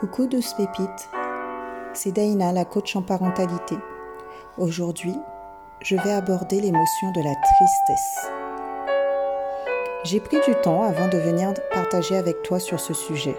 [0.00, 1.10] Coucou douce pépite,
[1.92, 3.76] c'est Daina, la coach en parentalité.
[4.56, 5.14] Aujourd'hui,
[5.82, 8.30] je vais aborder l'émotion de la tristesse.
[10.04, 13.36] J'ai pris du temps avant de venir partager avec toi sur ce sujet,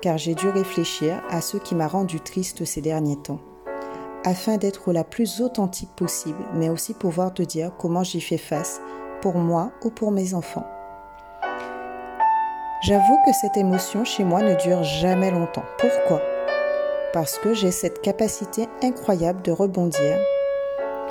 [0.00, 3.40] car j'ai dû réfléchir à ce qui m'a rendu triste ces derniers temps,
[4.24, 8.80] afin d'être la plus authentique possible, mais aussi pouvoir te dire comment j'y fais face,
[9.20, 10.77] pour moi ou pour mes enfants.
[12.80, 15.64] J'avoue que cette émotion chez moi ne dure jamais longtemps.
[15.78, 16.22] Pourquoi?
[17.12, 20.16] Parce que j'ai cette capacité incroyable de rebondir,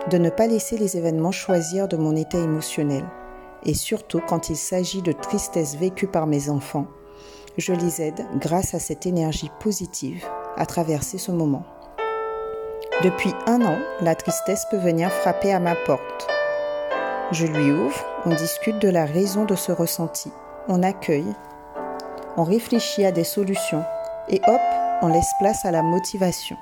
[0.10, 3.04] de ne pas laisser les événements choisir de mon état émotionnel.
[3.64, 6.88] Et surtout quand il s'agit de tristesse vécue par mes enfants,
[7.58, 10.26] je les aide grâce à cette énergie positive
[10.56, 11.66] à traverser ce moment.
[13.04, 16.28] Depuis un an, la tristesse peut venir frapper à ma porte.
[17.34, 20.32] Je lui ouvre, on discute de la raison de ce ressenti,
[20.70, 21.36] on accueille
[22.38, 23.84] on réfléchit à des solutions
[24.30, 24.62] et hop,
[25.02, 26.56] on laisse place à la motivation,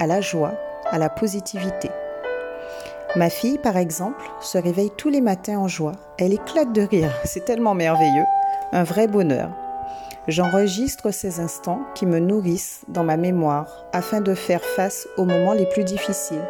[0.00, 0.54] à la joie,
[0.90, 1.90] à la positivité.
[3.14, 5.92] Ma fille, par exemple, se réveille tous les matins en joie.
[6.18, 8.24] Elle éclate de rire, c'est tellement merveilleux,
[8.72, 9.50] un vrai bonheur.
[10.28, 15.52] J'enregistre ces instants qui me nourrissent dans ma mémoire afin de faire face aux moments
[15.52, 16.46] les plus difficiles.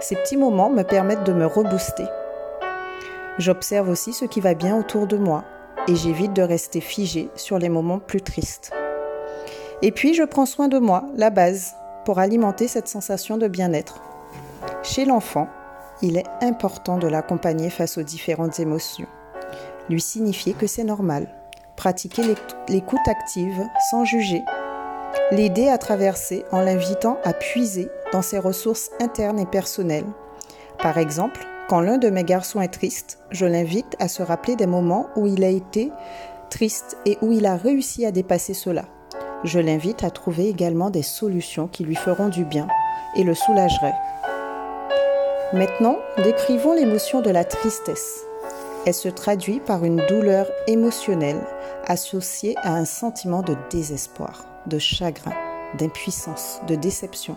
[0.00, 2.06] Ces petits moments me permettent de me rebooster.
[3.38, 5.44] J'observe aussi ce qui va bien autour de moi,
[5.88, 8.72] et j'évite de rester figé sur les moments plus tristes.
[9.82, 11.74] Et puis je prends soin de moi, la base,
[12.04, 14.00] pour alimenter cette sensation de bien-être.
[14.82, 15.48] Chez l'enfant,
[16.02, 19.06] il est important de l'accompagner face aux différentes émotions,
[19.88, 21.28] lui signifier que c'est normal,
[21.76, 22.22] pratiquer
[22.68, 24.42] l'écoute active sans juger,
[25.30, 30.06] l'aider à traverser en l'invitant à puiser dans ses ressources internes et personnelles.
[30.78, 34.66] Par exemple, quand l'un de mes garçons est triste, je l'invite à se rappeler des
[34.66, 35.90] moments où il a été
[36.50, 38.84] triste et où il a réussi à dépasser cela.
[39.44, 42.68] Je l'invite à trouver également des solutions qui lui feront du bien
[43.16, 43.94] et le soulageraient.
[45.52, 48.22] Maintenant, décrivons l'émotion de la tristesse.
[48.86, 51.40] Elle se traduit par une douleur émotionnelle
[51.86, 55.32] associée à un sentiment de désespoir, de chagrin,
[55.78, 57.36] d'impuissance, de déception.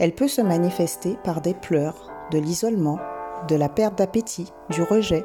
[0.00, 2.98] Elle peut se manifester par des pleurs, de l'isolement,
[3.46, 5.24] de la perte d'appétit, du rejet.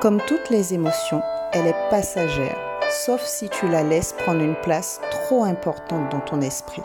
[0.00, 2.56] Comme toutes les émotions, elle est passagère,
[3.04, 6.82] sauf si tu la laisses prendre une place trop importante dans ton esprit.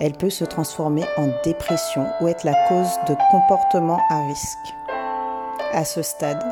[0.00, 4.74] Elle peut se transformer en dépression ou être la cause de comportements à risque.
[5.72, 6.42] À ce stade,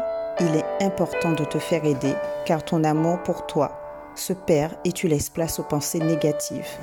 [0.41, 3.73] il est important de te faire aider car ton amour pour toi
[4.15, 6.79] se perd et tu laisses place aux pensées négatives.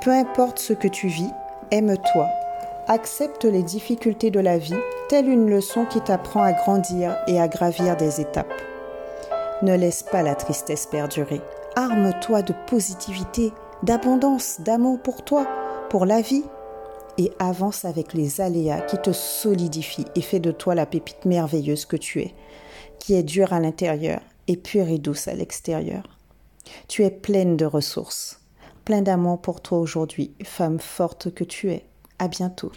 [0.00, 1.30] Peu importe ce que tu vis,
[1.70, 2.28] aime-toi
[2.88, 7.48] Accepte les difficultés de la vie, telle une leçon qui t'apprend à grandir et à
[7.48, 8.62] gravir des étapes.
[9.62, 11.40] Ne laisse pas la tristesse perdurer.
[11.74, 13.52] Arme-toi de positivité,
[13.82, 15.48] d'abondance, d'amour pour toi,
[15.90, 16.44] pour la vie,
[17.18, 21.86] et avance avec les aléas qui te solidifient et fait de toi la pépite merveilleuse
[21.86, 22.34] que tu es,
[23.00, 26.04] qui est dure à l'intérieur et pure et douce à l'extérieur.
[26.86, 28.40] Tu es pleine de ressources,
[28.84, 31.84] plein d'amour pour toi aujourd'hui, femme forte que tu es.
[32.18, 32.72] À bientôt.